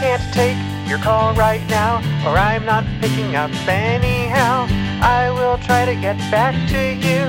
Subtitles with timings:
[0.00, 0.56] can't take
[0.88, 4.66] your call right now, or I'm not picking up anyhow.
[5.00, 7.22] I will try to get back to you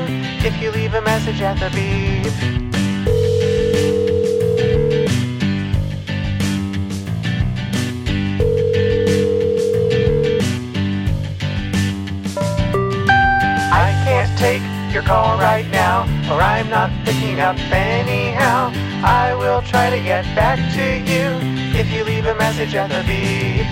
[0.44, 2.31] if you leave a message at the beep.
[13.72, 16.03] I can't take your call right now,
[16.34, 18.72] or I'm not picking up anyhow.
[19.03, 23.02] I will try to get back to you if you leave a message at the
[23.07, 23.66] beep.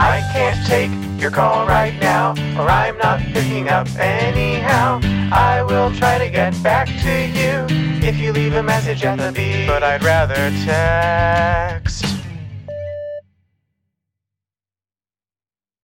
[0.00, 5.00] I can't take your call right now, or I'm not picking up anyhow.
[5.32, 7.66] I will try to get back to you
[8.06, 9.66] if you leave a message at the beep.
[9.66, 12.15] But I'd rather text.